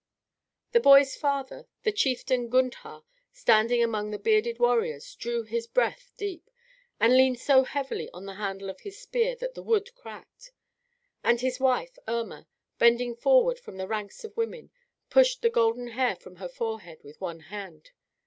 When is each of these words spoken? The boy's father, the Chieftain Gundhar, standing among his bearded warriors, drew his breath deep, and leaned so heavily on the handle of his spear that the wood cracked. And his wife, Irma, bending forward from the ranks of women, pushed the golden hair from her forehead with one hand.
The 0.71 0.79
boy's 0.79 1.15
father, 1.15 1.67
the 1.83 1.91
Chieftain 1.91 2.49
Gundhar, 2.49 3.03
standing 3.31 3.83
among 3.83 4.11
his 4.11 4.21
bearded 4.21 4.57
warriors, 4.57 5.13
drew 5.13 5.43
his 5.43 5.67
breath 5.67 6.11
deep, 6.17 6.49
and 6.99 7.15
leaned 7.15 7.37
so 7.37 7.63
heavily 7.65 8.09
on 8.09 8.25
the 8.25 8.33
handle 8.33 8.67
of 8.71 8.79
his 8.79 8.97
spear 8.99 9.35
that 9.35 9.53
the 9.53 9.61
wood 9.61 9.93
cracked. 9.93 10.53
And 11.23 11.39
his 11.39 11.59
wife, 11.59 11.99
Irma, 12.07 12.47
bending 12.79 13.15
forward 13.15 13.59
from 13.59 13.77
the 13.77 13.87
ranks 13.87 14.23
of 14.23 14.35
women, 14.35 14.71
pushed 15.11 15.43
the 15.43 15.51
golden 15.51 15.89
hair 15.89 16.15
from 16.15 16.37
her 16.37 16.49
forehead 16.49 17.03
with 17.03 17.21
one 17.21 17.41
hand. 17.41 17.91